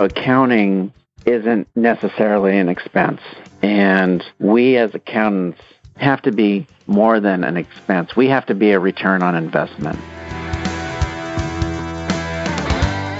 [0.00, 0.92] accounting
[1.24, 3.20] isn't necessarily an expense.
[3.62, 5.60] And we as accountants
[5.96, 8.14] have to be more than an expense.
[8.14, 9.98] We have to be a return on investment.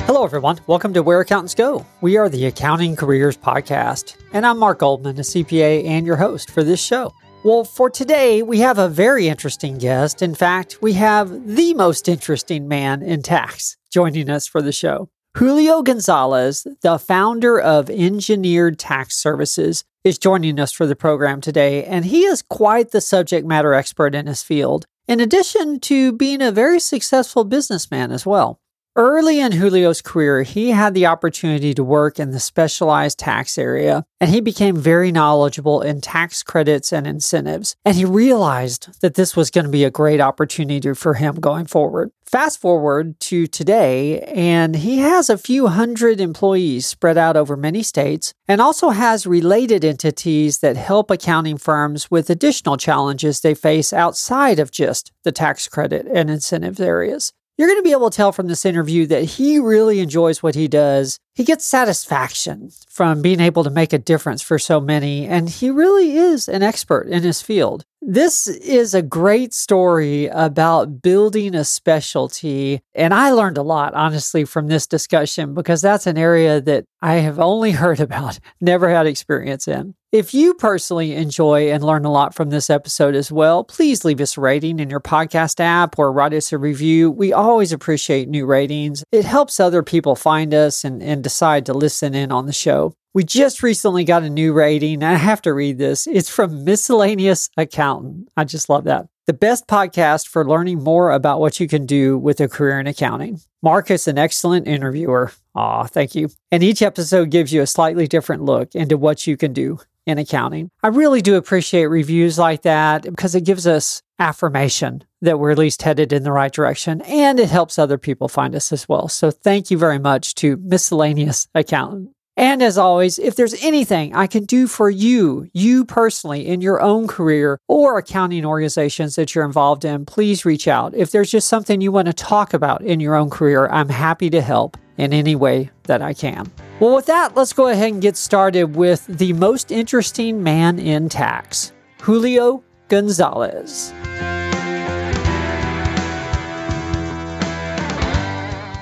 [0.06, 0.60] Hello, everyone.
[0.66, 1.86] Welcome to Where Accountants Go.
[2.02, 6.50] We are the Accounting Careers Podcast, and I'm Mark Goldman, a CPA and your host
[6.50, 7.12] for this show.
[7.42, 10.20] Well, for today, we have a very interesting guest.
[10.20, 15.08] In fact, we have the most interesting man in tax joining us for the show.
[15.36, 21.84] Julio Gonzalez, the founder of Engineered Tax Services, is joining us for the program today,
[21.84, 26.40] and he is quite the subject matter expert in his field, in addition to being
[26.40, 28.60] a very successful businessman as well.
[28.98, 34.06] Early in Julio's career, he had the opportunity to work in the specialized tax area,
[34.22, 37.76] and he became very knowledgeable in tax credits and incentives.
[37.84, 41.66] And he realized that this was going to be a great opportunity for him going
[41.66, 42.10] forward.
[42.24, 47.82] Fast forward to today, and he has a few hundred employees spread out over many
[47.82, 53.92] states and also has related entities that help accounting firms with additional challenges they face
[53.92, 57.34] outside of just the tax credit and incentives areas.
[57.58, 60.54] You're going to be able to tell from this interview that he really enjoys what
[60.54, 61.18] he does.
[61.34, 65.70] He gets satisfaction from being able to make a difference for so many, and he
[65.70, 67.86] really is an expert in his field.
[68.02, 72.82] This is a great story about building a specialty.
[72.94, 77.16] And I learned a lot, honestly, from this discussion because that's an area that I
[77.16, 79.94] have only heard about, never had experience in.
[80.16, 84.18] If you personally enjoy and learn a lot from this episode as well, please leave
[84.22, 87.10] us a rating in your podcast app or write us a review.
[87.10, 89.04] We always appreciate new ratings.
[89.12, 92.94] It helps other people find us and, and decide to listen in on the show.
[93.12, 95.02] We just recently got a new rating.
[95.02, 96.06] I have to read this.
[96.06, 98.30] It's from Miscellaneous Accountant.
[98.38, 99.08] I just love that.
[99.26, 102.86] The best podcast for learning more about what you can do with a career in
[102.86, 103.40] accounting.
[103.62, 105.32] Mark is an excellent interviewer.
[105.56, 106.30] Aw, thank you.
[106.50, 110.18] And each episode gives you a slightly different look into what you can do in
[110.18, 110.70] accounting.
[110.82, 115.58] I really do appreciate reviews like that because it gives us affirmation that we're at
[115.58, 119.08] least headed in the right direction and it helps other people find us as well.
[119.08, 122.10] So thank you very much to Miscellaneous Accountant.
[122.38, 126.82] And as always, if there's anything I can do for you, you personally in your
[126.82, 130.94] own career or accounting organizations that you're involved in, please reach out.
[130.94, 134.28] If there's just something you want to talk about in your own career, I'm happy
[134.30, 136.50] to help in any way that I can.
[136.80, 141.08] Well, with that, let's go ahead and get started with the most interesting man in
[141.08, 143.92] tax, Julio Gonzalez.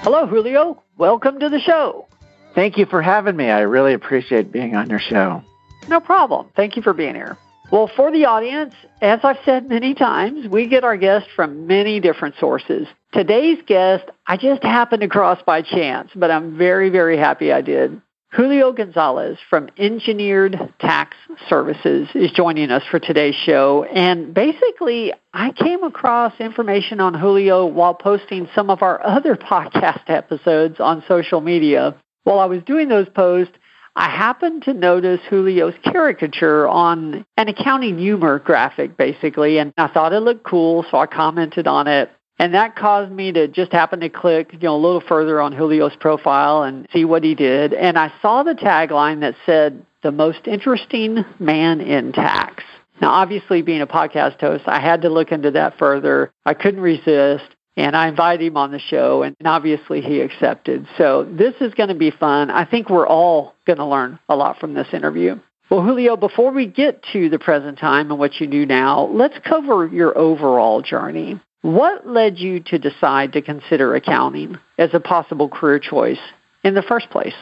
[0.02, 0.82] Hello, Julio.
[0.98, 2.06] Welcome to the show.
[2.54, 3.50] Thank you for having me.
[3.50, 5.42] I really appreciate being on your show.
[5.88, 6.48] No problem.
[6.54, 7.36] Thank you for being here.
[7.70, 11.98] Well, for the audience, as I've said many times, we get our guests from many
[11.98, 12.86] different sources.
[13.12, 17.62] Today's guest, I just happened to cross by chance, but I'm very, very happy I
[17.62, 18.00] did.
[18.34, 21.16] Julio Gonzalez from Engineered Tax
[21.48, 23.84] Services is joining us for today's show.
[23.84, 30.02] And basically, I came across information on Julio while posting some of our other podcast
[30.08, 31.94] episodes on social media.
[32.24, 33.54] While I was doing those posts,
[33.96, 40.12] I happened to notice Julio's caricature on an accounting humor graphic, basically, and I thought
[40.12, 42.10] it looked cool, so I commented on it.
[42.38, 45.52] And that caused me to just happen to click, you know, a little further on
[45.52, 47.72] Julio's profile and see what he did.
[47.72, 52.62] And I saw the tagline that said, the most interesting man in tax.
[53.00, 56.32] Now, obviously, being a podcast host, I had to look into that further.
[56.44, 57.44] I couldn't resist.
[57.76, 60.86] And I invited him on the show, and obviously he accepted.
[60.96, 62.50] So this is going to be fun.
[62.50, 65.40] I think we're all going to learn a lot from this interview.
[65.70, 69.34] Well, Julio, before we get to the present time and what you do now, let's
[69.44, 71.40] cover your overall journey.
[71.62, 76.20] What led you to decide to consider accounting as a possible career choice
[76.62, 77.34] in the first place?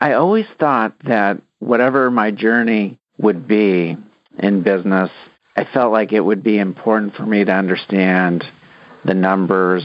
[0.00, 3.96] I always thought that whatever my journey would be
[4.38, 5.10] in business,
[5.56, 8.44] I felt like it would be important for me to understand
[9.04, 9.84] the numbers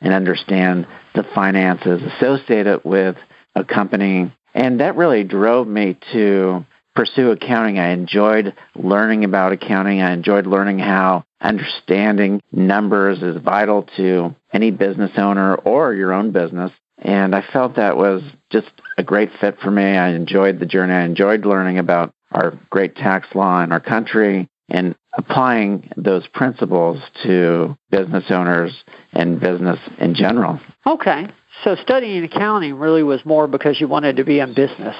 [0.00, 3.16] and understand the finances associated with
[3.54, 4.32] a company.
[4.54, 6.64] And that really drove me to
[6.94, 7.78] pursue accounting.
[7.78, 10.00] I enjoyed learning about accounting.
[10.00, 16.32] I enjoyed learning how understanding numbers is vital to any business owner or your own
[16.32, 16.72] business.
[16.98, 18.68] And I felt that was just
[18.98, 19.82] a great fit for me.
[19.82, 20.92] I enjoyed the journey.
[20.92, 27.02] I enjoyed learning about our great tax law in our country and applying those principles
[27.24, 30.60] to business owners and business in general.
[30.86, 31.26] Okay.
[31.64, 34.96] So studying accounting really was more because you wanted to be in business,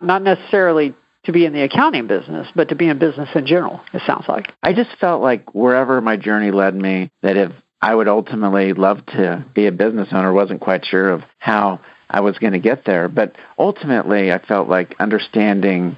[0.00, 0.94] not necessarily
[1.24, 4.24] to be in the accounting business, but to be in business in general, it sounds
[4.26, 4.52] like.
[4.62, 7.52] I just felt like wherever my journey led me, that if
[7.82, 12.20] I would ultimately love to be a business owner, wasn't quite sure of how I
[12.20, 13.08] was going to get there.
[13.08, 15.96] But ultimately, I felt like understanding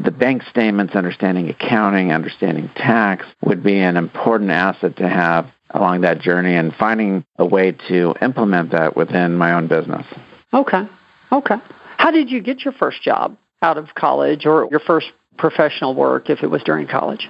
[0.00, 6.00] the bank statements, understanding accounting, understanding tax would be an important asset to have along
[6.02, 10.06] that journey and finding a way to implement that within my own business.
[10.52, 10.82] Okay.
[11.30, 11.56] Okay.
[11.98, 16.30] How did you get your first job out of college or your first professional work
[16.30, 17.28] if it was during college?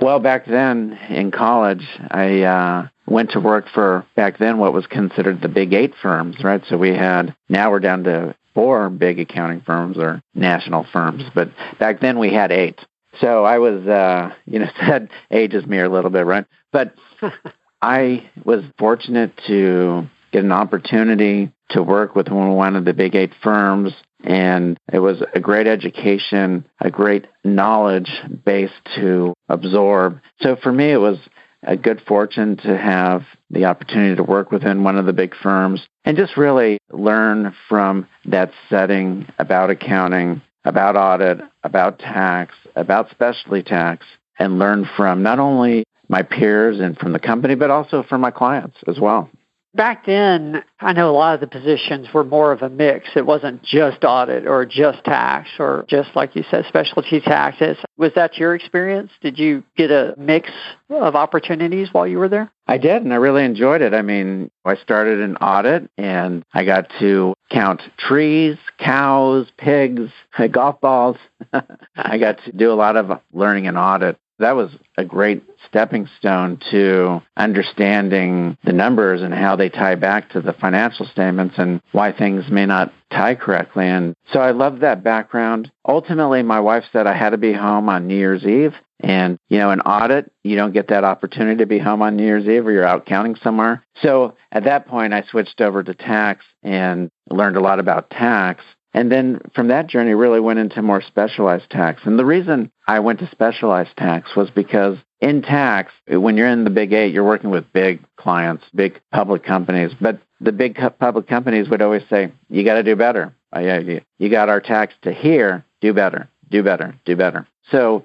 [0.00, 4.86] Well, back then in college, I uh, went to work for back then what was
[4.86, 6.62] considered the big eight firms, right?
[6.68, 11.50] So we had now we're down to four big accounting firms or national firms, but
[11.78, 12.78] back then we had eight.
[13.20, 16.46] So I was, uh, you know, that ages me a little bit, right?
[16.72, 16.94] But
[17.82, 23.32] I was fortunate to get an opportunity to work with one of the big eight
[23.42, 23.92] firms
[24.24, 28.10] and it was a great education, a great knowledge
[28.44, 30.20] base to absorb.
[30.40, 31.18] So for me, it was
[31.62, 35.86] a good fortune to have the opportunity to work within one of the big firms
[36.04, 43.62] and just really learn from that setting about accounting, about audit, about tax, about specialty
[43.62, 44.06] tax,
[44.38, 48.30] and learn from not only my peers and from the company, but also from my
[48.30, 49.28] clients as well.
[49.72, 53.10] Back then, I know a lot of the positions were more of a mix.
[53.14, 57.76] It wasn't just audit or just tax or just, like you said, specialty taxes.
[57.96, 59.12] Was that your experience?
[59.20, 60.50] Did you get a mix
[60.88, 62.50] of opportunities while you were there?
[62.66, 63.94] I did, and I really enjoyed it.
[63.94, 70.10] I mean, I started in audit and I got to count trees, cows, pigs,
[70.50, 71.16] golf balls.
[71.96, 76.08] I got to do a lot of learning in audit that was a great stepping
[76.18, 81.80] stone to understanding the numbers and how they tie back to the financial statements and
[81.92, 83.86] why things may not tie correctly.
[83.86, 85.70] And so I loved that background.
[85.86, 88.74] Ultimately, my wife said I had to be home on New Year's Eve.
[89.02, 92.24] And, you know, in audit, you don't get that opportunity to be home on New
[92.24, 93.82] Year's Eve or you're out counting somewhere.
[94.02, 98.62] So at that point, I switched over to tax and learned a lot about tax.
[98.92, 102.02] And then from that journey, really went into more specialized tax.
[102.04, 106.64] And the reason I went to specialized tax was because in tax, when you're in
[106.64, 109.92] the big eight, you're working with big clients, big public companies.
[110.00, 113.34] But the big public companies would always say, you got to do better.
[113.54, 113.80] Uh,
[114.18, 117.46] you got our tax to here, do better, do better, do better.
[117.70, 118.04] So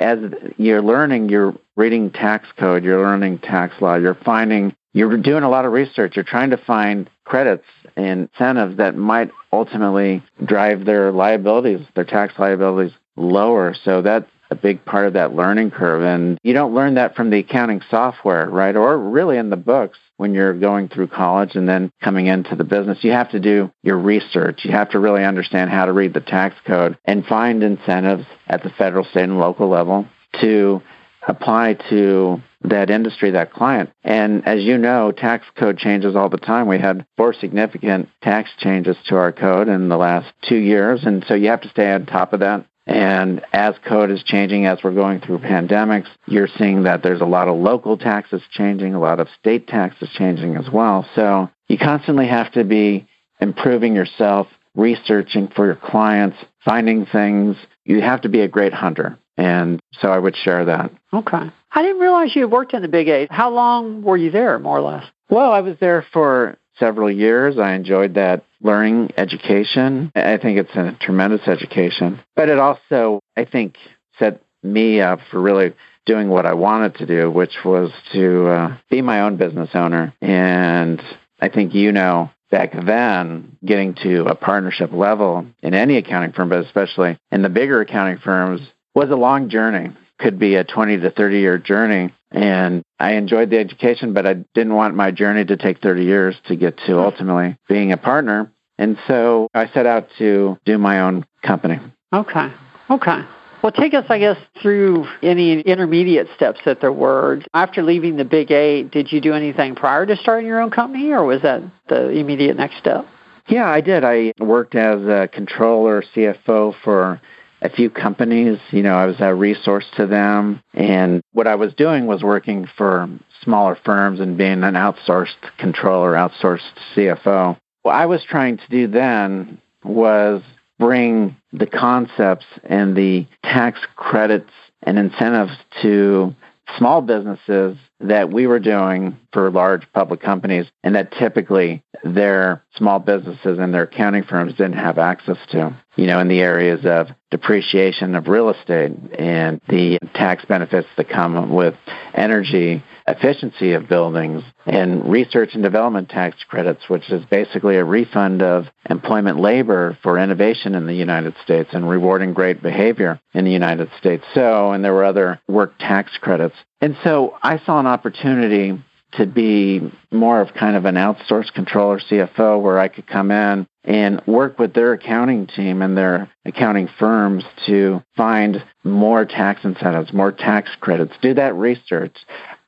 [0.00, 0.18] as
[0.56, 5.50] you're learning, you're reading tax code, you're learning tax law, you're finding, you're doing a
[5.50, 7.66] lot of research, you're trying to find credits
[7.96, 13.74] and incentives that might ultimately drive their liabilities, their tax liabilities lower.
[13.84, 16.02] So that's a big part of that learning curve.
[16.02, 18.76] And you don't learn that from the accounting software, right?
[18.76, 22.64] Or really in the books when you're going through college and then coming into the
[22.64, 23.02] business.
[23.02, 24.60] You have to do your research.
[24.64, 28.62] You have to really understand how to read the tax code and find incentives at
[28.62, 30.06] the federal, state, and local level
[30.40, 30.80] to
[31.26, 33.90] apply to that industry, that client.
[34.02, 36.68] And as you know, tax code changes all the time.
[36.68, 41.04] We had four significant tax changes to our code in the last two years.
[41.04, 42.66] And so you have to stay on top of that.
[42.86, 47.26] And as code is changing, as we're going through pandemics, you're seeing that there's a
[47.26, 51.04] lot of local taxes changing, a lot of state taxes changing as well.
[51.16, 53.08] So you constantly have to be
[53.40, 54.46] improving yourself,
[54.76, 57.56] researching for your clients, finding things.
[57.84, 59.18] You have to be a great hunter.
[59.36, 60.90] And so I would share that.
[61.12, 61.50] Okay.
[61.72, 63.30] I didn't realize you worked in the Big Eight.
[63.30, 65.04] How long were you there, more or less?
[65.28, 67.58] Well, I was there for several years.
[67.58, 70.10] I enjoyed that learning education.
[70.14, 72.20] I think it's a tremendous education.
[72.34, 73.76] But it also, I think,
[74.18, 75.74] set me up for really
[76.06, 80.14] doing what I wanted to do, which was to uh, be my own business owner.
[80.20, 81.02] And
[81.40, 86.48] I think you know, back then, getting to a partnership level in any accounting firm,
[86.48, 88.60] but especially in the bigger accounting firms,
[88.96, 89.94] was a long journey.
[90.18, 92.12] Could be a 20 to 30 year journey.
[92.32, 96.34] And I enjoyed the education, but I didn't want my journey to take 30 years
[96.48, 98.50] to get to ultimately being a partner.
[98.78, 101.78] And so I set out to do my own company.
[102.12, 102.52] Okay.
[102.90, 103.20] Okay.
[103.62, 107.42] Well, take us, I guess, through any intermediate steps that there were.
[107.52, 111.10] After leaving the Big Eight, did you do anything prior to starting your own company,
[111.10, 113.06] or was that the immediate next step?
[113.48, 114.04] Yeah, I did.
[114.04, 117.20] I worked as a controller, CFO for
[117.66, 118.58] a few companies.
[118.70, 120.62] You know, I was a resource to them.
[120.74, 123.08] And what I was doing was working for
[123.42, 126.60] smaller firms and being an outsourced controller, outsourced
[126.94, 127.58] CFO.
[127.82, 130.42] What I was trying to do then was
[130.78, 134.50] bring the concepts and the tax credits
[134.82, 136.34] and incentives to
[136.78, 142.98] small businesses that we were doing for large public companies and that typically their small
[142.98, 147.08] businesses and their accounting firms didn't have access to, you know, in the areas of
[147.30, 151.74] depreciation of real estate and the tax benefits that come with
[152.14, 158.42] energy efficiency of buildings and research and development tax credits, which is basically a refund
[158.42, 163.52] of employment labor for innovation in the United States and rewarding great behavior in the
[163.52, 164.24] United States.
[164.34, 166.56] So, and there were other work tax credits.
[166.80, 168.82] And so I saw an opportunity
[169.12, 173.66] to be more of kind of an outsourced controller CFO where I could come in
[173.84, 180.12] and work with their accounting team and their accounting firms to find more tax incentives,
[180.12, 182.16] more tax credits, do that research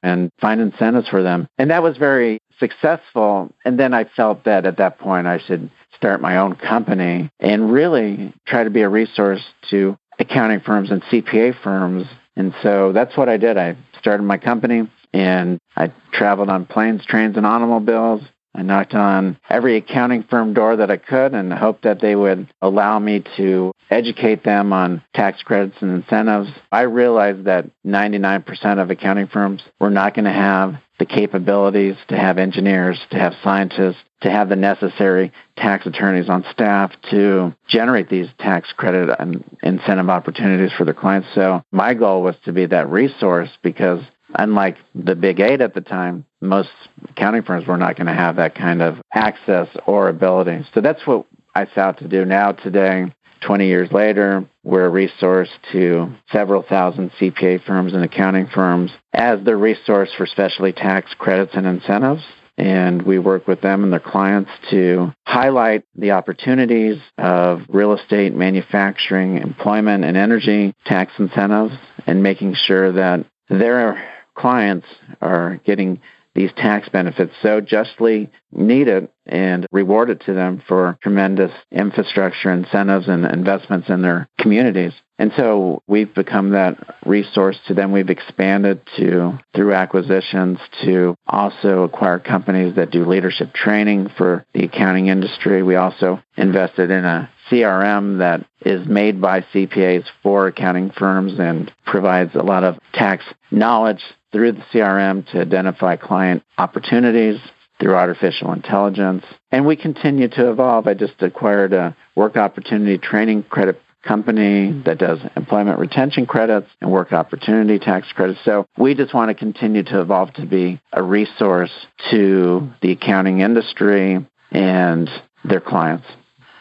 [0.03, 1.49] and find incentives for them.
[1.59, 3.53] And that was very successful.
[3.65, 7.73] And then I felt that at that point I should start my own company and
[7.73, 12.07] really try to be a resource to accounting firms and CPA firms.
[12.37, 13.57] And so that's what I did.
[13.57, 18.23] I started my company and I traveled on planes, trains, and automobiles.
[18.59, 22.53] I knocked on every accounting firm door that I could and hoped that they would
[22.61, 26.51] allow me to educate them on tax credits and incentives.
[26.73, 32.17] I realized that 99% of accounting firms were not going to have the capabilities to
[32.17, 38.09] have engineers, to have scientists, to have the necessary tax attorneys on staff to generate
[38.09, 41.29] these tax credit and incentive opportunities for their clients.
[41.37, 44.03] So my goal was to be that resource because
[44.35, 46.71] unlike the big eight at the time, most
[47.09, 50.65] accounting firms were not going to have that kind of access or ability.
[50.75, 53.13] So that's what I set out to do now today.
[53.41, 59.43] 20 years later, we're a resource to several thousand CPA firms and accounting firms as
[59.45, 62.23] the resource for specialty tax credits and incentives.
[62.57, 68.35] And we work with them and their clients to highlight the opportunities of real estate,
[68.35, 71.75] manufacturing, employment, and energy tax incentives
[72.09, 74.03] and making sure that their
[74.39, 74.87] clients
[75.21, 76.01] are getting
[76.35, 83.25] these tax benefits so justly needed and rewarded to them for tremendous infrastructure incentives and
[83.25, 84.93] investments in their communities.
[85.19, 87.91] And so we've become that resource to them.
[87.91, 94.65] We've expanded to through acquisitions to also acquire companies that do leadership training for the
[94.65, 95.65] accounting industry.
[95.65, 101.73] We also invested in a CRM that is made by CPAs for accounting firms and
[101.85, 104.03] provides a lot of tax knowledge
[104.33, 107.41] through the CRM to identify client opportunities
[107.81, 109.25] through artificial intelligence.
[109.51, 110.87] And we continue to evolve.
[110.87, 116.91] I just acquired a work opportunity training credit company that does employment retention credits and
[116.91, 118.41] work opportunity tax credits.
[118.45, 121.73] So we just want to continue to evolve to be a resource
[122.11, 125.11] to the accounting industry and
[125.45, 126.07] their clients.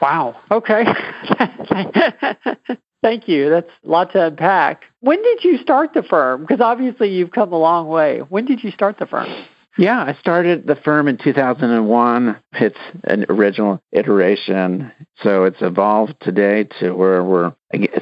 [0.02, 0.36] Wow.
[0.52, 0.84] Okay.
[3.04, 3.50] Thank you.
[3.50, 4.84] That's a lot to unpack.
[5.02, 6.42] When did you start the firm?
[6.42, 8.20] Because obviously you've come a long way.
[8.20, 9.28] When did you start the firm?
[9.78, 12.40] Yeah, I started the firm in 2001.
[12.54, 14.92] It's an original iteration.
[15.22, 17.54] So it's evolved today to where we're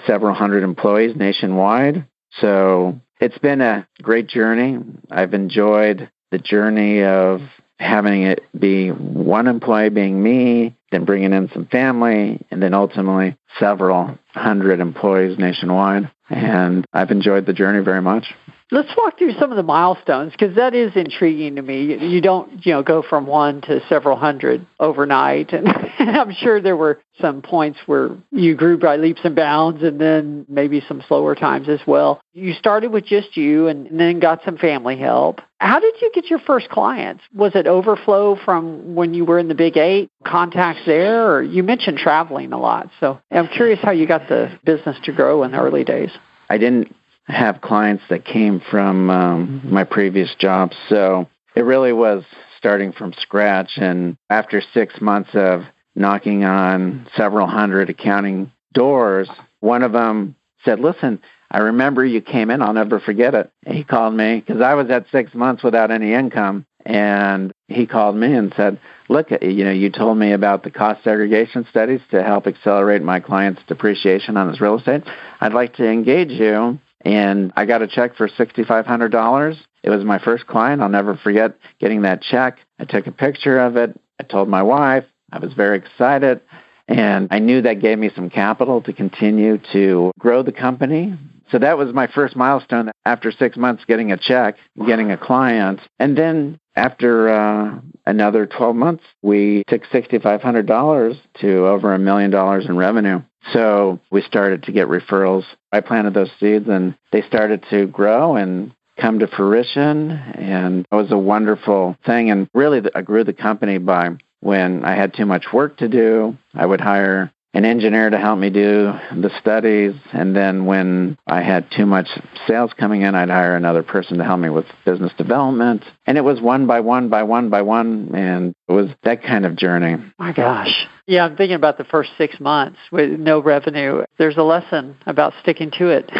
[0.07, 2.07] several hundred employees nationwide.
[2.39, 4.79] So it's been a great journey.
[5.11, 7.41] I've enjoyed the journey of
[7.77, 13.35] having it be one employee being me, then bringing in some family, and then ultimately
[13.59, 16.09] several hundred employees nationwide.
[16.29, 18.33] And I've enjoyed the journey very much.
[18.71, 21.95] Let's walk through some of the milestones because that is intriguing to me.
[22.03, 25.67] You don't, you know, go from one to several hundred overnight, and
[25.99, 30.47] I'm sure there were some points where you grew by leaps and bounds, and then
[30.49, 32.19] maybe some slower times as well.
[32.33, 35.41] You started with just you, and then got some family help.
[35.59, 37.23] How did you get your first clients?
[37.35, 41.61] Was it overflow from when you were in the Big Eight, contacts there, or you
[41.61, 42.89] mentioned traveling a lot?
[42.99, 46.09] So I'm curious how you got the business to grow in the early days.
[46.49, 50.75] I didn't have clients that came from um, my previous jobs.
[50.89, 52.23] So it really was
[52.57, 53.71] starting from scratch.
[53.77, 55.61] And after six months of
[55.95, 59.29] knocking on several hundred accounting doors,
[59.59, 62.61] one of them said, Listen, I remember you came in.
[62.61, 63.51] I'll never forget it.
[63.65, 66.65] He called me because I was at six months without any income.
[66.85, 68.79] And he called me and said,
[69.09, 73.19] Look, you know, you told me about the cost segregation studies to help accelerate my
[73.19, 75.03] client's depreciation on his real estate.
[75.41, 79.57] I'd like to engage you and I got a check for $6,500.
[79.83, 80.81] It was my first client.
[80.81, 82.57] I'll never forget getting that check.
[82.79, 83.97] I took a picture of it.
[84.19, 85.05] I told my wife.
[85.31, 86.41] I was very excited.
[86.87, 91.17] And I knew that gave me some capital to continue to grow the company.
[91.51, 94.55] So that was my first milestone after six months getting a check,
[94.87, 95.79] getting a client.
[95.99, 102.65] And then after uh, another 12 months, we took $6,500 to over a million dollars
[102.65, 103.21] in revenue.
[103.53, 105.43] So we started to get referrals.
[105.71, 110.11] I planted those seeds and they started to grow and come to fruition.
[110.11, 112.31] And it was a wonderful thing.
[112.31, 114.11] And really, I grew the company by
[114.41, 118.37] when I had too much work to do, I would hire an engineer to help
[118.37, 119.95] me do the studies.
[120.11, 122.09] And then when I had too much
[122.45, 125.83] sales coming in, I'd hire another person to help me with business development.
[126.05, 128.13] And it was one by one by one by one.
[128.13, 129.95] And it was that kind of journey.
[130.19, 130.85] My gosh.
[131.07, 134.03] Yeah, I'm thinking about the first six months with no revenue.
[134.17, 136.11] There's a lesson about sticking to it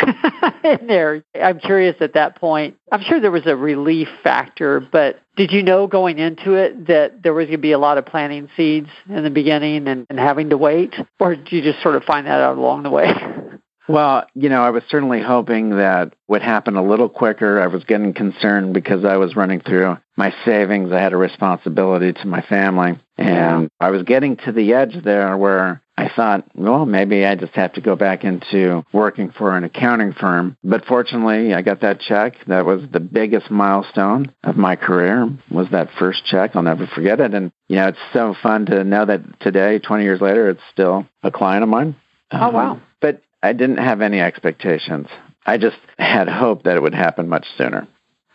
[0.64, 1.24] in there.
[1.42, 2.78] I'm curious at that point.
[2.92, 7.24] I'm sure there was a relief factor, but did you know going into it that
[7.24, 10.20] there was going to be a lot of planting seeds in the beginning and, and
[10.20, 10.94] having to wait?
[11.20, 13.08] Or did you just sort of find that out along the way?
[13.88, 17.62] Well, you know, I was certainly hoping that would happen a little quicker.
[17.62, 20.92] I was getting concerned because I was running through my savings.
[20.92, 23.00] I had a responsibility to my family.
[23.18, 23.70] And.
[23.80, 27.74] I was getting to the edge there where I thought, well, maybe I just have
[27.74, 30.58] to go back into working for an accounting firm.
[30.64, 32.36] But fortunately, I got that check.
[32.48, 36.56] That was the biggest milestone of my career was that first check.
[36.56, 37.34] I'll never forget it.
[37.34, 41.06] And, you know, it's so fun to know that today, 20 years later, it's still
[41.24, 41.96] a client of mine.
[42.32, 42.72] Oh, wow.
[42.72, 45.08] Um, but I didn't have any expectations.
[45.46, 47.88] I just had hope that it would happen much sooner.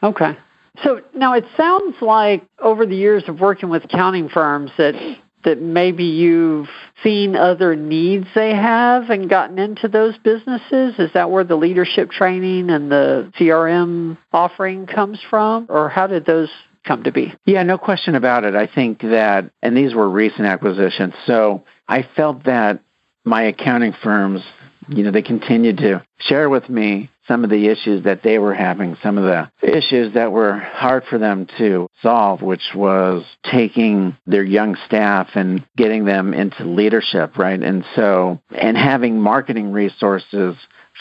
[0.03, 0.37] Okay.
[0.85, 4.95] So now it sounds like over the years of working with accounting firms that
[5.45, 6.69] that maybe you've
[7.03, 10.95] seen other needs they have and gotten into those businesses?
[10.99, 15.67] Is that where the leadership training and the CRM offering comes from?
[15.71, 16.51] Or how did those
[16.85, 17.35] come to be?
[17.47, 18.55] Yeah, no question about it.
[18.55, 21.15] I think that, and these were recent acquisitions.
[21.27, 22.83] So I felt that
[23.25, 24.43] my accounting firms
[24.91, 28.55] you know, they continued to share with me some of the issues that they were
[28.55, 34.17] having, some of the issues that were hard for them to solve, which was taking
[34.27, 37.63] their young staff and getting them into leadership, right?
[37.63, 40.57] And so, and having marketing resources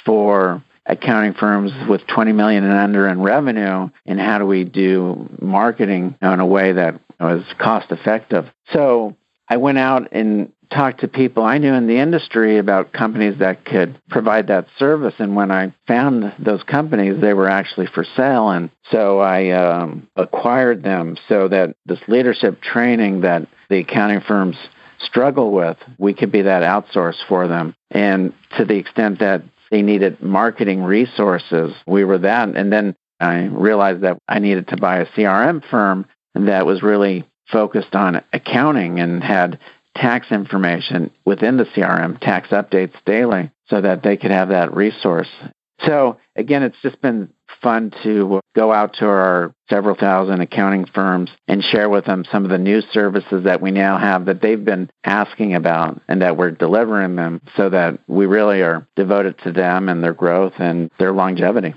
[0.05, 5.29] for accounting firms with 20 million and under in revenue and how do we do
[5.41, 8.45] marketing in a way that was cost effective.
[8.71, 9.15] So
[9.47, 13.65] I went out and talked to people I knew in the industry about companies that
[13.65, 15.15] could provide that service.
[15.17, 18.49] And when I found those companies, they were actually for sale.
[18.49, 24.57] And so I um, acquired them so that this leadership training that the accounting firms
[24.99, 27.73] struggle with, we could be that outsource for them.
[27.89, 32.49] And to the extent that they needed marketing resources, we were that.
[32.49, 36.05] And then I realized that I needed to buy a CRM firm
[36.35, 39.59] that was really focused on accounting and had
[39.99, 45.29] tax information within the CRM, tax updates daily, so that they could have that resource.
[45.85, 47.29] So again, it's just been
[47.61, 52.43] fun to go out to our several thousand accounting firms and share with them some
[52.43, 56.37] of the new services that we now have that they've been asking about and that
[56.37, 60.91] we're delivering them so that we really are devoted to them and their growth and
[60.99, 61.73] their longevity.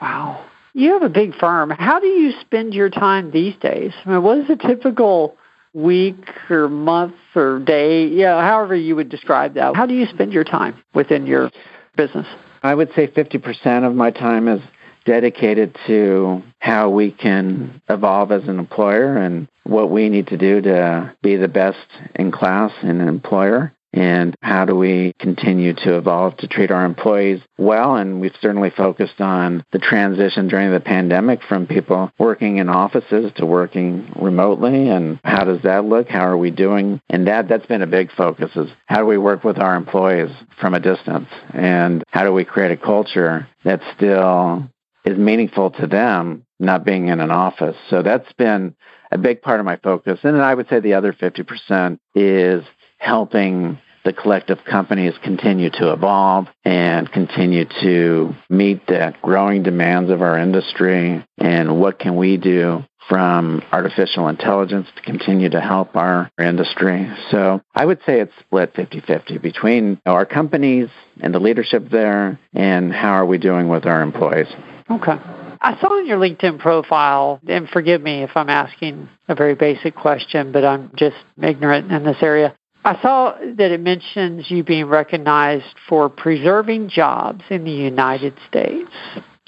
[0.00, 0.44] Wow.
[0.74, 1.70] You have a big firm.
[1.70, 3.92] How do you spend your time these days?
[4.04, 5.36] I mean, what is a typical
[5.76, 9.76] week or month or day, yeah, however you would describe that.
[9.76, 11.50] How do you spend your time within your
[11.96, 12.26] business?
[12.62, 14.62] I would say 50% of my time is
[15.04, 20.62] dedicated to how we can evolve as an employer and what we need to do
[20.62, 25.96] to be the best in class in an employer and how do we continue to
[25.96, 27.96] evolve to treat our employees well.
[27.96, 33.32] And we've certainly focused on the transition during the pandemic from people working in offices
[33.36, 34.90] to working remotely.
[34.90, 36.08] And how does that look?
[36.08, 37.00] How are we doing?
[37.08, 40.30] And that, that's been a big focus is how do we work with our employees
[40.60, 41.28] from a distance?
[41.54, 44.68] And how do we create a culture that still
[45.06, 47.76] is meaningful to them not being in an office?
[47.88, 48.76] So that's been
[49.10, 50.20] a big part of my focus.
[50.22, 52.62] And then I would say the other 50% is
[52.98, 60.22] helping the collective companies continue to evolve and continue to meet the growing demands of
[60.22, 66.30] our industry and what can we do from artificial intelligence to continue to help our
[66.40, 67.10] industry.
[67.32, 70.88] So I would say it's split 50-50 between our companies
[71.20, 74.48] and the leadership there and how are we doing with our employees.
[74.88, 75.18] Okay.
[75.60, 79.96] I saw in your LinkedIn profile, and forgive me if I'm asking a very basic
[79.96, 82.54] question, but I'm just ignorant in this area.
[82.86, 88.92] I saw that it mentions you being recognized for preserving jobs in the United States.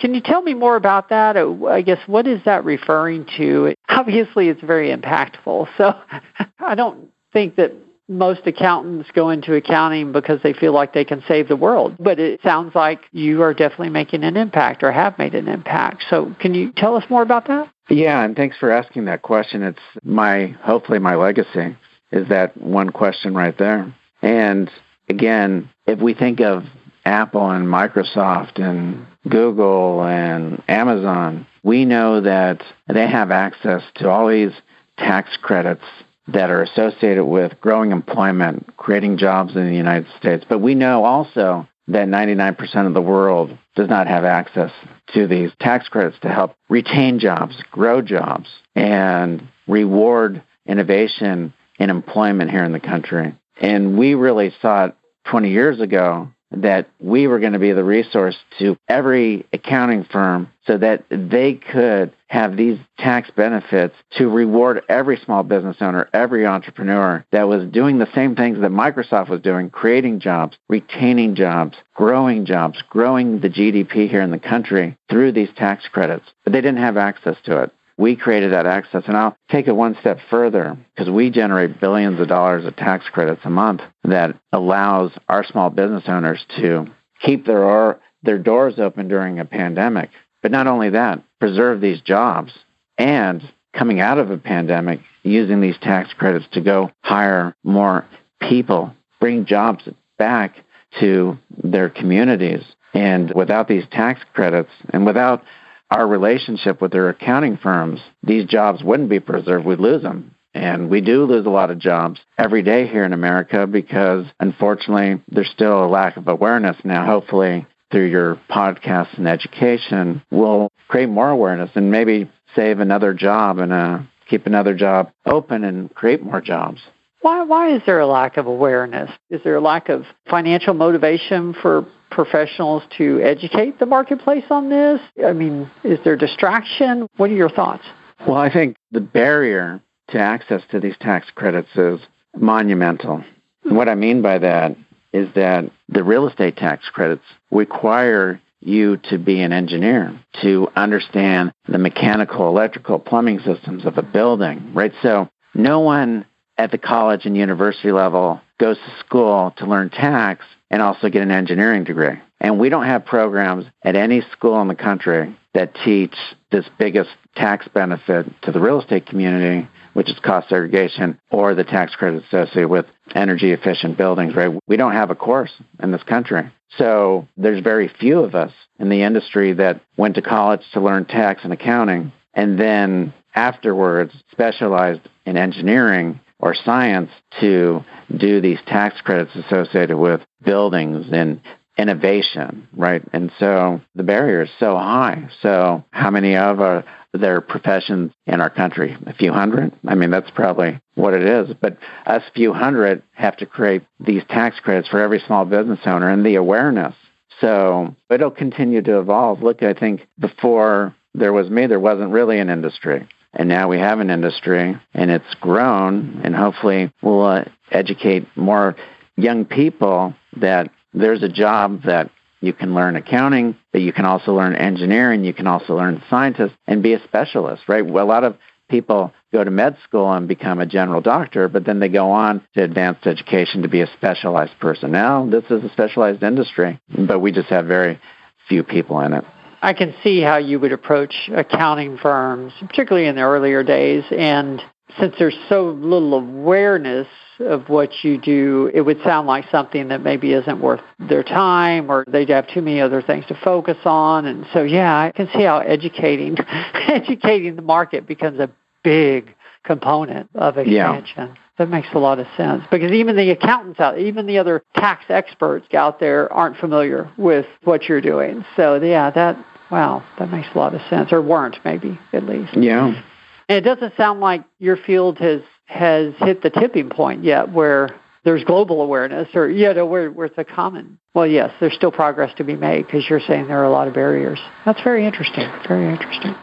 [0.00, 1.36] Can you tell me more about that?
[1.36, 3.76] Uh, I guess what is that referring to?
[3.88, 5.68] Obviously, it's very impactful.
[5.76, 5.94] So
[6.58, 7.74] I don't think that
[8.08, 11.94] most accountants go into accounting because they feel like they can save the world.
[12.00, 16.06] But it sounds like you are definitely making an impact or have made an impact.
[16.10, 17.72] So can you tell us more about that?
[17.88, 19.62] Yeah, and thanks for asking that question.
[19.62, 21.76] It's my hopefully my legacy
[22.10, 23.94] is that one question right there.
[24.22, 24.70] And
[25.08, 26.64] again, if we think of
[27.04, 34.28] Apple and Microsoft and Google and Amazon, we know that they have access to all
[34.28, 34.52] these
[34.98, 35.84] tax credits
[36.28, 40.44] that are associated with growing employment, creating jobs in the United States.
[40.48, 44.70] But we know also that 99% of the world does not have access
[45.14, 52.50] to these tax credits to help retain jobs, grow jobs, and reward innovation and employment
[52.50, 53.34] here in the country.
[53.60, 58.36] And we really thought 20 years ago that we were going to be the resource
[58.58, 65.18] to every accounting firm so that they could have these tax benefits to reward every
[65.24, 69.70] small business owner, every entrepreneur that was doing the same things that Microsoft was doing,
[69.70, 75.50] creating jobs, retaining jobs, growing jobs, growing the GDP here in the country through these
[75.56, 76.26] tax credits.
[76.44, 79.02] But they didn't have access to it we created that access.
[79.06, 83.04] And I'll take it one step further because we generate billions of dollars of tax
[83.10, 86.86] credits a month that allows our small business owners to
[87.20, 90.10] keep their, or, their doors open during a pandemic.
[90.40, 92.52] But not only that, preserve these jobs
[92.96, 93.42] and
[93.74, 98.06] coming out of a pandemic, using these tax credits to go hire more
[98.40, 100.56] people, bring jobs back
[101.00, 102.62] to their communities.
[102.94, 105.42] And without these tax credits and without
[105.90, 109.64] our relationship with their accounting firms, these jobs wouldn't be preserved.
[109.64, 110.34] We'd lose them.
[110.54, 115.22] And we do lose a lot of jobs every day here in America because, unfortunately,
[115.28, 116.76] there's still a lack of awareness.
[116.84, 123.14] Now, hopefully, through your podcast and education, we'll create more awareness and maybe save another
[123.14, 126.80] job and uh, keep another job open and create more jobs.
[127.20, 129.10] Why, why is there a lack of awareness?
[129.28, 135.00] Is there a lack of financial motivation for professionals to educate the marketplace on this?
[135.24, 137.08] I mean, is there distraction?
[137.16, 137.84] What are your thoughts?
[138.26, 142.00] Well, I think the barrier to access to these tax credits is
[142.36, 143.24] monumental.
[143.64, 144.76] And what I mean by that
[145.12, 151.52] is that the real estate tax credits require you to be an engineer, to understand
[151.68, 154.92] the mechanical, electrical, plumbing systems of a building, right?
[155.02, 160.44] So no one at the college and university level goes to school to learn tax
[160.70, 162.18] and also get an engineering degree.
[162.40, 166.14] And we don't have programs at any school in the country that teach
[166.50, 171.64] this biggest tax benefit to the real estate community, which is cost segregation, or the
[171.64, 174.52] tax credit associated with energy efficient buildings, right?
[174.66, 175.52] We don't have a course
[175.82, 176.50] in this country.
[176.76, 181.06] So there's very few of us in the industry that went to college to learn
[181.06, 187.84] tax and accounting and then afterwards specialized in engineering or science to
[188.16, 191.40] do these tax credits associated with buildings and
[191.76, 193.02] innovation, right?
[193.12, 195.30] And so the barrier is so high.
[195.42, 198.96] So how many of our there are professions in our country?
[199.06, 199.72] A few hundred?
[199.86, 201.54] I mean, that's probably what it is.
[201.60, 206.10] But us few hundred have to create these tax credits for every small business owner
[206.10, 206.94] and the awareness.
[207.40, 209.42] So it'll continue to evolve.
[209.42, 213.08] Look, I think before there was me, there wasn't really an industry.
[213.32, 218.74] And now we have an industry and it's grown, and hopefully we'll uh, educate more
[219.16, 222.10] young people that there's a job that
[222.40, 226.54] you can learn accounting, but you can also learn engineering, you can also learn scientist
[226.66, 227.84] and be a specialist, right?
[227.84, 228.36] A lot of
[228.70, 232.42] people go to med school and become a general doctor, but then they go on
[232.54, 234.92] to advanced education to be a specialized person.
[234.92, 238.00] Now, this is a specialized industry, but we just have very
[238.48, 239.24] few people in it.
[239.62, 244.04] I can see how you would approach accounting firms, particularly in the earlier days.
[244.10, 244.62] And
[244.98, 247.08] since there's so little awareness
[247.40, 251.90] of what you do, it would sound like something that maybe isn't worth their time
[251.90, 254.26] or they'd have too many other things to focus on.
[254.26, 256.36] And so, yeah, I can see how educating,
[256.74, 258.50] educating the market becomes a
[258.82, 261.12] big component of expansion.
[261.16, 261.34] Yeah.
[261.58, 265.04] That makes a lot of sense because even the accountants out, even the other tax
[265.08, 268.44] experts out there aren't familiar with what you're doing.
[268.54, 272.56] So yeah, that wow, that makes a lot of sense, or weren't maybe at least.
[272.56, 273.02] Yeah.
[273.48, 277.88] And it doesn't sound like your field has has hit the tipping point yet, where
[278.24, 280.98] there's global awareness, or you know, where where it's a common.
[281.14, 283.88] Well, yes, there's still progress to be made because you're saying there are a lot
[283.88, 284.38] of barriers.
[284.64, 285.50] That's very interesting.
[285.66, 286.34] Very interesting.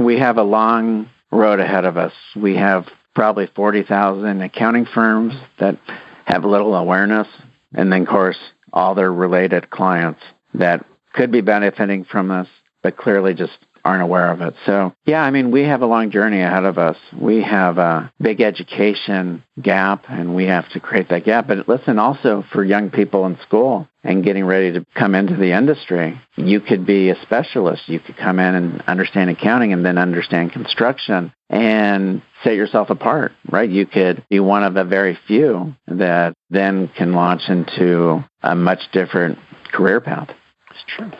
[0.00, 2.12] We have a long road ahead of us.
[2.36, 5.78] We have probably 40,000 accounting firms that
[6.26, 7.28] have little awareness,
[7.74, 8.38] and then, of course,
[8.72, 10.20] all their related clients
[10.54, 12.48] that could be benefiting from this,
[12.82, 14.54] but clearly just aren't aware of it.
[14.64, 16.96] So, yeah, I mean, we have a long journey ahead of us.
[17.20, 21.46] We have a big education gap, and we have to create that gap.
[21.46, 25.52] But listen, also for young people in school and getting ready to come into the
[25.52, 27.88] industry, you could be a specialist.
[27.88, 33.30] You could come in and understand accounting and then understand construction and set yourself apart,
[33.50, 33.70] right?
[33.70, 38.80] You could be one of the very few that then can launch into a much
[38.92, 39.38] different
[39.72, 40.28] career path.
[40.68, 41.12] That's true.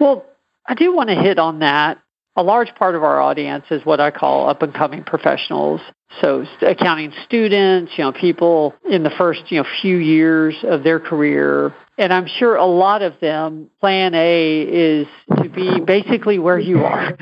[0.00, 0.26] Well,
[0.66, 1.98] I do want to hit on that
[2.36, 5.80] a large part of our audience is what I call up and coming professionals.
[6.20, 11.00] So accounting students, you know, people in the first, you know, few years of their
[11.00, 11.74] career.
[11.98, 15.06] And I'm sure a lot of them plan A is
[15.42, 17.16] to be basically where you are.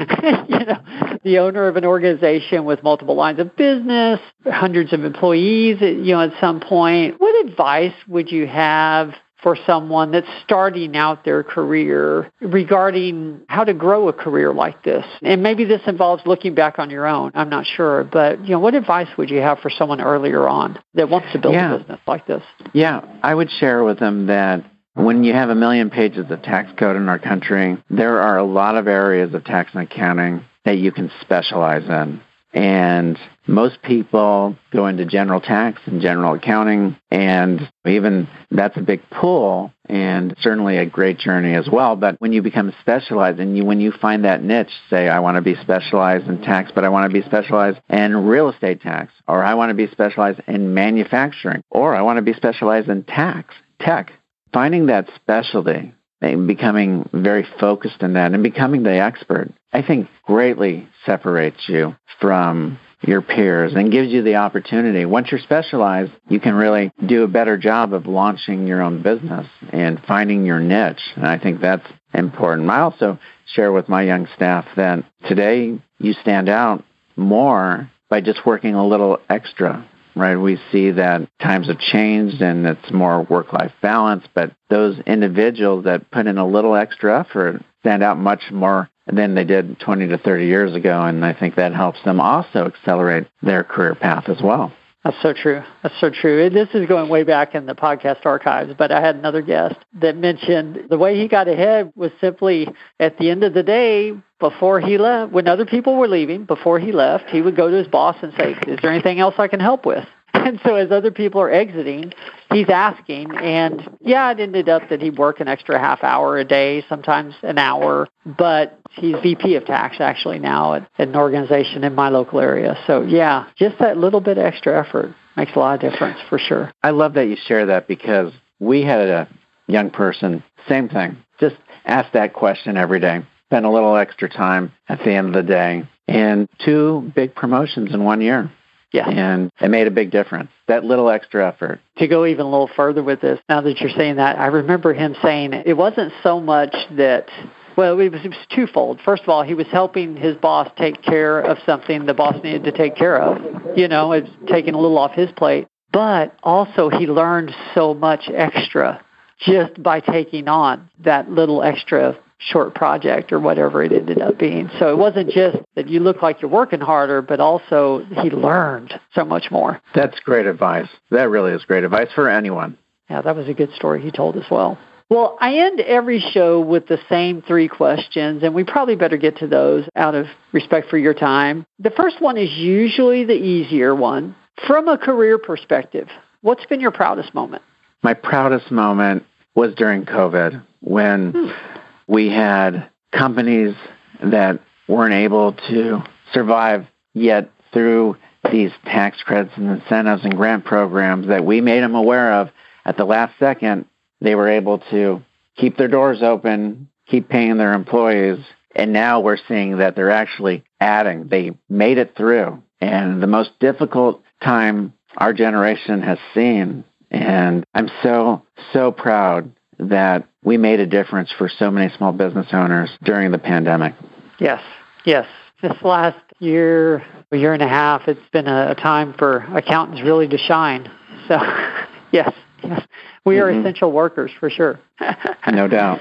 [0.48, 5.80] you know, the owner of an organization with multiple lines of business, hundreds of employees,
[5.80, 7.20] you know, at some point.
[7.20, 13.74] What advice would you have for someone that's starting out their career regarding how to
[13.74, 15.04] grow a career like this.
[15.22, 17.30] And maybe this involves looking back on your own.
[17.34, 20.78] I'm not sure, but you know, what advice would you have for someone earlier on
[20.94, 21.74] that wants to build yeah.
[21.74, 22.42] a business like this?
[22.72, 26.72] Yeah, I would share with them that when you have a million pages of tax
[26.78, 30.78] code in our country, there are a lot of areas of tax and accounting that
[30.78, 32.22] you can specialize in.
[32.54, 39.02] And most people go into general tax and general accounting, and even that's a big
[39.10, 41.96] pull and certainly a great journey as well.
[41.96, 45.36] But when you become specialized and you, when you find that niche, say, I want
[45.36, 49.12] to be specialized in tax, but I want to be specialized in real estate tax,
[49.28, 53.04] or I want to be specialized in manufacturing, or I want to be specialized in
[53.04, 54.12] tax, tech,
[54.52, 60.08] finding that specialty and becoming very focused in that and becoming the expert, I think
[60.24, 65.04] greatly separates you from your peers and gives you the opportunity.
[65.04, 69.46] Once you're specialized, you can really do a better job of launching your own business
[69.72, 71.02] and finding your niche.
[71.16, 72.70] And I think that's important.
[72.70, 76.84] I also share with my young staff that today you stand out
[77.16, 80.36] more by just working a little extra right?
[80.36, 85.84] We see that times have changed and it's more work life balance, but those individuals
[85.84, 90.08] that put in a little extra effort stand out much more than they did 20
[90.08, 91.02] to 30 years ago.
[91.02, 94.72] And I think that helps them also accelerate their career path as well.
[95.04, 95.62] That's so true.
[95.82, 96.48] That's so true.
[96.48, 100.16] This is going way back in the podcast archives, but I had another guest that
[100.16, 102.68] mentioned the way he got ahead was simply
[102.98, 106.78] at the end of the day, before he left, when other people were leaving, before
[106.78, 109.48] he left, he would go to his boss and say, Is there anything else I
[109.48, 110.06] can help with?
[110.34, 112.12] And so as other people are exiting,
[112.52, 113.34] he's asking.
[113.34, 117.34] And yeah, it ended up that he'd work an extra half hour a day, sometimes
[117.42, 118.08] an hour.
[118.26, 122.76] But he's VP of tax actually now at, at an organization in my local area.
[122.86, 126.72] So yeah, just that little bit extra effort makes a lot of difference for sure.
[126.82, 129.28] I love that you share that because we had a
[129.66, 133.24] young person, same thing, just ask that question every day.
[133.48, 135.88] Spend a little extra time at the end of the day.
[136.06, 138.50] And two big promotions in one year.
[138.94, 139.10] Yeah.
[139.10, 140.50] And it made a big difference.
[140.68, 141.80] That little extra effort.
[141.98, 144.94] To go even a little further with this, now that you're saying that, I remember
[144.94, 147.28] him saying it wasn't so much that
[147.76, 149.00] well, it was, it was twofold.
[149.04, 152.62] First of all, he was helping his boss take care of something the boss needed
[152.64, 153.76] to take care of.
[153.76, 155.66] You know, it's taking a little off his plate.
[155.92, 159.04] But also, he learned so much extra
[159.40, 164.70] just by taking on that little extra short project or whatever it ended up being.
[164.78, 168.98] So it wasn't just that you look like you're working harder, but also he learned
[169.14, 169.80] so much more.
[169.94, 170.88] That's great advice.
[171.10, 172.76] That really is great advice for anyone.
[173.08, 174.78] Yeah, that was a good story he told as well.
[175.10, 179.36] Well, I end every show with the same three questions, and we probably better get
[179.38, 181.66] to those out of respect for your time.
[181.78, 184.34] The first one is usually the easier one.
[184.66, 186.08] From a career perspective,
[186.40, 187.62] what's been your proudest moment?
[188.02, 191.73] My proudest moment was during COVID when hmm
[192.06, 193.74] we had companies
[194.22, 198.16] that weren't able to survive yet through
[198.50, 202.50] these tax credits and incentives and grant programs that we made them aware of
[202.84, 203.86] at the last second,
[204.20, 205.22] they were able to
[205.56, 208.38] keep their doors open, keep paying their employees.
[208.74, 211.28] And now we're seeing that they're actually adding.
[211.28, 212.62] They made it through.
[212.80, 216.84] And the most difficult time our generation has seen.
[217.10, 222.46] And I'm so, so proud that we made a difference for so many small business
[222.52, 223.94] owners during the pandemic.
[224.38, 224.62] Yes,
[225.04, 225.26] yes.
[225.62, 227.02] This last year,
[227.32, 230.90] a year and a half, it's been a time for accountants really to shine.
[231.26, 231.38] So,
[232.12, 232.86] yes, yes.
[233.24, 233.60] We are mm-hmm.
[233.60, 234.78] essential workers for sure.
[235.50, 236.00] no doubt.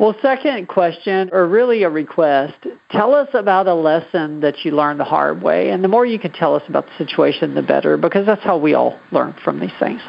[0.00, 4.98] Well, second question, or really a request, tell us about a lesson that you learned
[4.98, 5.70] the hard way.
[5.70, 8.58] And the more you can tell us about the situation, the better, because that's how
[8.58, 10.00] we all learn from these things.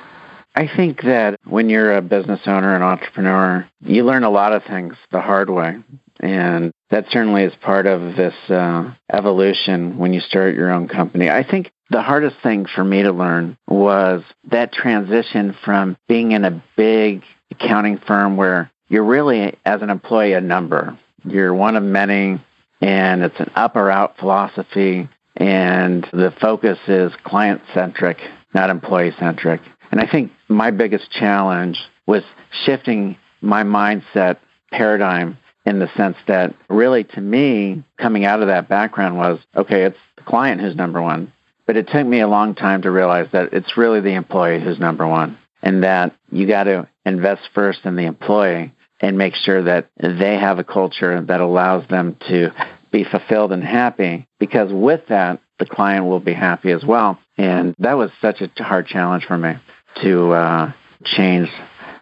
[0.55, 4.63] I think that when you're a business owner and entrepreneur, you learn a lot of
[4.63, 5.75] things the hard way.
[6.21, 11.29] And that certainly is part of this uh, evolution when you start your own company.
[11.29, 16.45] I think the hardest thing for me to learn was that transition from being in
[16.45, 20.97] a big accounting firm where you're really, as an employee, a number.
[21.25, 22.41] You're one of many,
[22.81, 28.19] and it's an up or out philosophy, and the focus is client centric,
[28.53, 29.61] not employee centric.
[29.95, 32.21] And I think my biggest challenge was
[32.65, 38.67] shifting my mindset paradigm in the sense that really to me, coming out of that
[38.67, 41.31] background was okay, it's the client who's number one.
[41.65, 44.79] But it took me a long time to realize that it's really the employee who's
[44.79, 49.63] number one and that you got to invest first in the employee and make sure
[49.63, 52.49] that they have a culture that allows them to
[52.91, 57.17] be fulfilled and happy because with that, the client will be happy as well.
[57.37, 59.53] And that was such a hard challenge for me
[60.01, 61.49] to uh, change,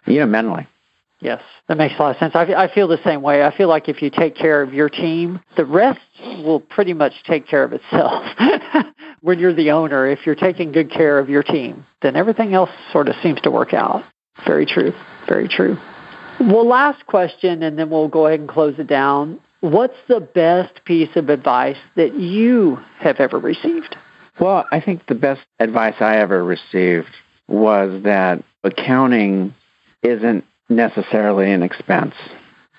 [0.06, 0.66] you know, mentally.
[1.20, 2.34] Yes, that makes a lot of sense.
[2.34, 3.44] I, I feel the same way.
[3.44, 7.14] I feel like if you take care of your team, the rest will pretty much
[7.24, 8.24] take care of itself.
[9.22, 12.68] when you're the owner, if you're taking good care of your team, then everything else
[12.92, 14.04] sort of seems to work out.
[14.44, 14.92] Very true.
[15.26, 15.78] Very true.
[16.40, 19.40] Well, last question, and then we'll go ahead and close it down.
[19.60, 23.96] What's the best piece of advice that you have ever received?
[24.38, 27.08] Well, I think the best advice I ever received
[27.48, 29.54] was that accounting
[30.02, 32.14] isn't necessarily an expense.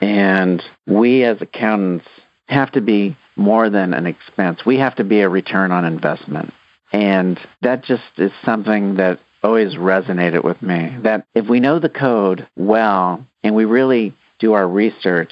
[0.01, 2.08] And we as accountants
[2.47, 4.65] have to be more than an expense.
[4.65, 6.54] We have to be a return on investment.
[6.91, 11.89] And that just is something that always resonated with me that if we know the
[11.89, 15.32] code well and we really do our research,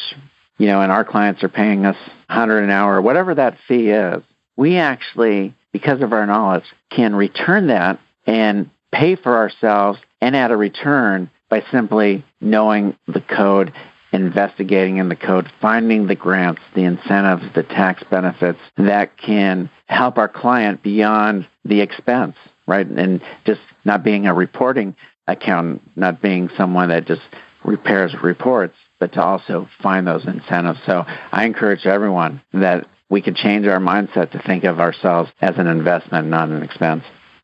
[0.58, 4.22] you know, and our clients are paying us 100 an hour, whatever that fee is,
[4.56, 10.52] we actually, because of our knowledge, can return that and pay for ourselves and at
[10.52, 13.74] a return by simply knowing the code,
[14.12, 20.18] investigating in the code, finding the grants, the incentives, the tax benefits that can help
[20.18, 22.36] our client beyond the expense,
[22.68, 22.88] right?
[22.88, 24.96] And just not being a reporting
[25.28, 27.22] accountant, not being someone that just
[27.66, 30.80] repairs reports, but to also find those incentives.
[30.86, 35.58] So I encourage everyone that we could change our mindset to think of ourselves as
[35.58, 37.04] an investment, not an expense.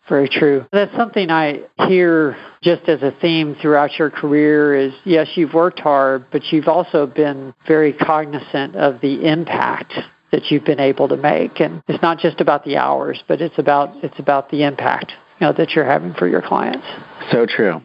[0.09, 0.65] Very true.
[0.71, 5.79] That's something I hear just as a theme throughout your career is yes, you've worked
[5.79, 9.93] hard, but you've also been very cognizant of the impact
[10.31, 11.59] that you've been able to make.
[11.59, 15.47] And it's not just about the hours, but it's about it's about the impact you
[15.47, 16.85] know, that you're having for your clients.
[17.31, 17.81] So true.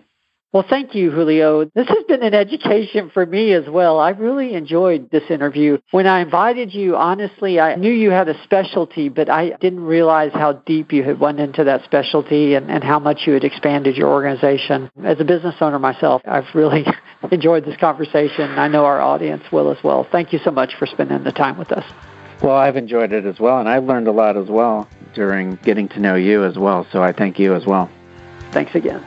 [0.55, 1.65] Well, thank you, Julio.
[1.65, 3.99] This has been an education for me as well.
[3.99, 5.79] I really enjoyed this interview.
[5.91, 10.31] When I invited you, honestly, I knew you had a specialty, but I didn't realize
[10.33, 13.97] how deep you had went into that specialty and, and how much you had expanded
[13.97, 14.93] your organization.
[15.03, 16.87] As a business owner myself, I've really
[17.33, 18.57] enjoyed this conversation.
[18.57, 20.07] I know our audience will as well.
[20.13, 21.85] Thank you so much for spending the time with us.
[22.45, 25.89] Well, I've enjoyed it as well, and I've learned a lot as well during getting
[25.89, 26.87] to know you as well.
[26.93, 27.91] So I thank you as well.
[28.53, 29.05] Thanks again.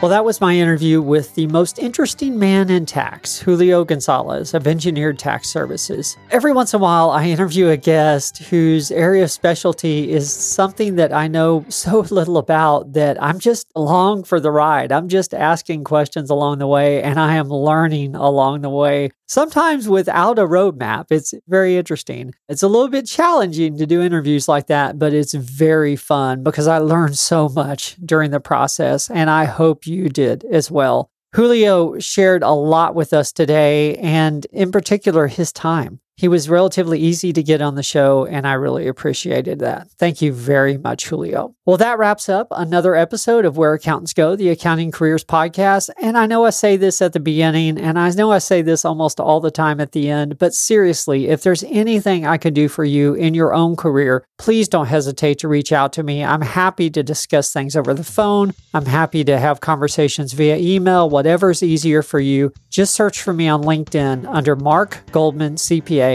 [0.00, 4.68] Well, that was my interview with the most interesting man in tax, Julio Gonzalez of
[4.68, 6.16] Engineered Tax Services.
[6.30, 10.94] Every once in a while, I interview a guest whose area of specialty is something
[10.94, 14.92] that I know so little about that I'm just along for the ride.
[14.92, 19.88] I'm just asking questions along the way and I am learning along the way sometimes
[19.88, 21.06] without a roadmap.
[21.10, 22.34] It's very interesting.
[22.48, 26.66] It's a little bit challenging to do interviews like that, but it's very fun because
[26.66, 31.10] I learned so much during the process, and I hope you did as well.
[31.34, 36.00] Julio shared a lot with us today, and in particular, his time.
[36.18, 39.88] He was relatively easy to get on the show, and I really appreciated that.
[39.98, 41.54] Thank you very much, Julio.
[41.64, 45.90] Well, that wraps up another episode of Where Accountants Go, the Accounting Careers Podcast.
[46.02, 48.84] And I know I say this at the beginning, and I know I say this
[48.84, 52.68] almost all the time at the end, but seriously, if there's anything I can do
[52.68, 56.24] for you in your own career, please don't hesitate to reach out to me.
[56.24, 58.54] I'm happy to discuss things over the phone.
[58.74, 62.52] I'm happy to have conversations via email, whatever's easier for you.
[62.70, 66.07] Just search for me on LinkedIn under Mark Goldman CPA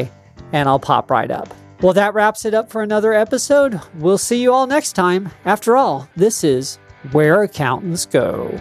[0.51, 1.53] and I'll pop right up.
[1.81, 3.79] Well, that wraps it up for another episode.
[3.95, 5.31] We'll see you all next time.
[5.43, 6.77] After all, this is
[7.11, 8.57] Where Accountants Go.